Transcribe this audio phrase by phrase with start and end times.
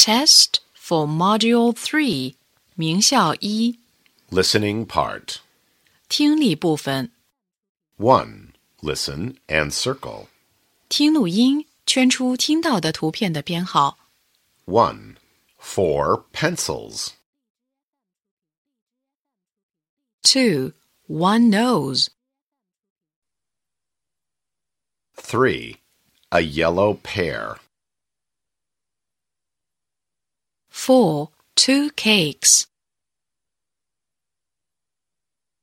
[0.00, 2.36] Test for Module Three，
[2.74, 3.78] 名校一
[4.30, 5.38] Listening part.
[6.08, 7.12] 听力部分。
[7.98, 8.52] 1.
[8.80, 10.26] Listen and circle.
[10.88, 13.98] 听录音，圈出听到的图片的编号。
[14.66, 15.16] 1.
[15.60, 17.08] Four pencils.
[20.22, 20.72] Two,
[21.08, 22.08] one nose.
[25.16, 25.76] 3.
[26.30, 27.58] A yellow pear.
[30.80, 32.66] Four, two cakes.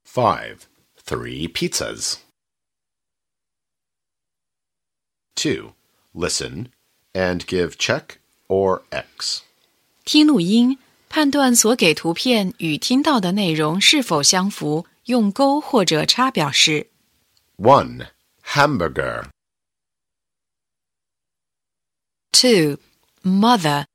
[0.05, 0.67] 5.
[0.97, 2.17] Three pizzas.
[5.35, 5.73] 2.
[6.13, 6.69] Listen
[7.13, 9.41] and give check or X.
[10.05, 10.77] 听录音，
[11.09, 16.91] 判断所给图片与听到的内容是否相符，用勾或者叉表示。
[17.57, 18.07] 1.
[18.45, 19.25] Hamburger.
[22.31, 22.77] Two,
[23.23, 23.85] mother.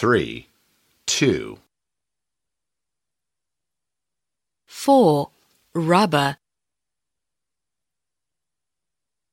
[0.00, 0.48] 3.
[1.04, 1.58] Two.
[4.66, 5.28] Four,
[5.74, 6.38] rubber.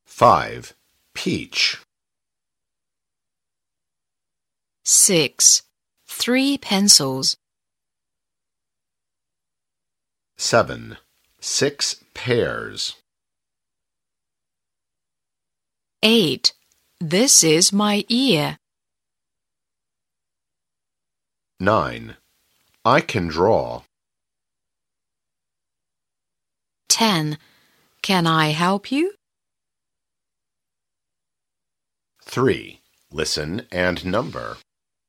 [0.06, 0.74] 5.
[1.14, 1.78] Peach.
[4.84, 5.62] Six,
[6.06, 7.38] three pencils.
[10.36, 10.98] 7.
[11.40, 12.98] Six pears.
[16.04, 16.52] Eight,
[17.00, 18.58] this is my ear.
[21.59, 22.17] 9.
[22.85, 23.83] I can draw.
[26.89, 27.39] Ten,
[28.03, 29.15] can I help you?
[32.25, 32.81] 3.
[33.11, 34.57] Listen and number.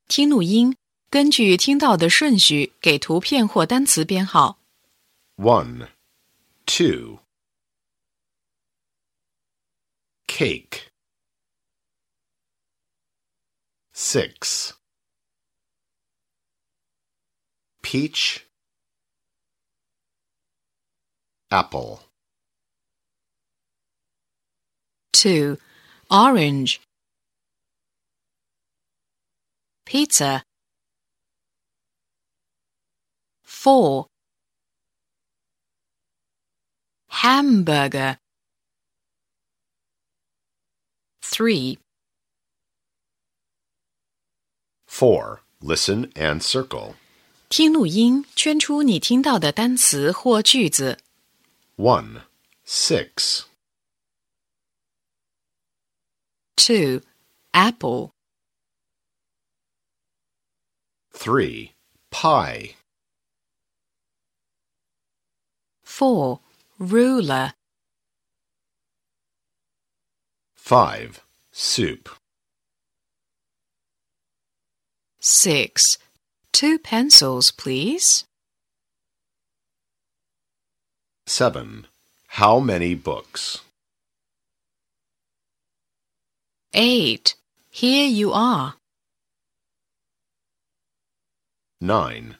[0.08, 0.76] 听录音，
[1.10, 4.60] 根据听到的顺序给图片或单词编号。
[5.38, 5.88] 1.
[6.68, 7.20] 2.
[10.28, 10.88] Cake.
[13.96, 14.67] 6.
[17.91, 18.45] Peach.
[21.51, 22.03] Apple.
[25.15, 25.57] Two,
[26.11, 26.83] orange.
[29.87, 30.43] Pizza.
[33.43, 34.05] Four,
[37.09, 38.19] hamburger.
[41.23, 41.79] Three,
[44.87, 45.41] 4.
[45.63, 46.95] Listen and circle.
[47.50, 50.98] 听录音，圈出你听到的单词或句子。
[51.78, 52.22] 1.
[52.66, 53.44] Six.
[56.56, 57.02] Two,
[57.52, 58.12] apple.
[61.12, 61.72] 3.
[62.10, 62.76] Pie.
[65.84, 66.40] Four,
[66.80, 67.54] ruler.
[70.56, 71.22] 5.
[71.52, 72.10] Soup.
[75.22, 75.98] Six,
[76.59, 78.25] two pencils, please.
[81.25, 81.87] 7.
[82.27, 83.61] How many books?
[86.75, 87.37] Eight,
[87.71, 88.75] here you are.
[91.81, 92.37] 9.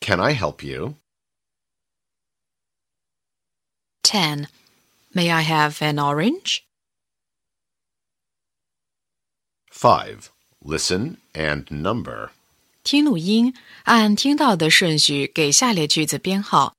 [0.00, 0.94] Can I help you?
[4.04, 4.46] Ten,
[5.12, 6.64] may I have an orange?
[9.72, 10.30] 5.
[10.62, 12.30] Listen and number.
[12.85, 16.75] 听录音，按听到的顺序给下列句子编号：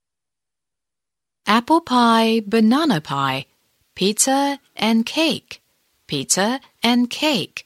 [1.44, 3.46] apple pie, banana pie,
[3.94, 5.58] pizza and cake,
[6.06, 7.64] pizza and cake,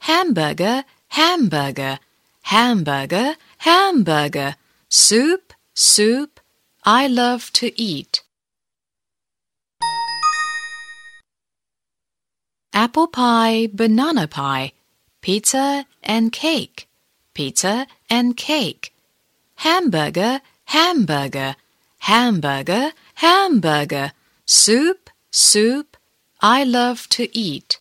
[0.00, 1.98] hamburger, hamburger,
[2.42, 4.54] hamburger, hamburger,
[4.88, 6.40] soup, soup.
[6.84, 8.22] I love to eat.
[12.72, 14.72] apple pie, banana pie,
[15.20, 16.85] pizza and cake,
[17.37, 18.91] pizza and cake,
[19.57, 21.55] hamburger, hamburger,
[21.99, 24.11] hamburger, hamburger,
[24.43, 25.97] soup, soup.
[26.41, 27.79] I love to eat.